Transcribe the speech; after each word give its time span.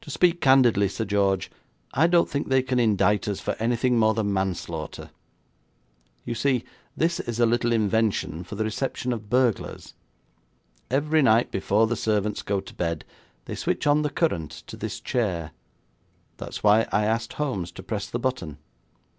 To 0.00 0.10
speak 0.10 0.40
candidly, 0.40 0.88
Sir 0.88 1.04
George, 1.04 1.50
I 1.92 2.06
don't 2.06 2.26
think 2.26 2.48
they 2.48 2.62
can 2.62 2.80
indite 2.80 3.28
us 3.28 3.38
for 3.38 3.52
anything 3.58 3.98
more 3.98 4.14
than 4.14 4.32
manslaughter. 4.32 5.10
You 6.24 6.34
see, 6.34 6.64
this 6.96 7.20
is 7.20 7.38
a 7.38 7.44
little 7.44 7.70
invention 7.74 8.44
for 8.44 8.54
the 8.54 8.64
reception 8.64 9.12
of 9.12 9.28
burglars. 9.28 9.92
Every 10.90 11.20
night 11.20 11.50
before 11.50 11.86
the 11.86 11.96
servants 11.96 12.40
go 12.40 12.60
to 12.62 12.72
bed, 12.74 13.04
they 13.44 13.54
switch 13.54 13.86
on 13.86 14.00
the 14.00 14.08
current 14.08 14.52
to 14.68 14.76
this 14.78 15.00
chair. 15.00 15.50
That's 16.38 16.62
why 16.62 16.88
I 16.90 17.04
asked 17.04 17.34
Holmes 17.34 17.70
to 17.72 17.82
press 17.82 18.08
the 18.08 18.18
button. 18.18 18.56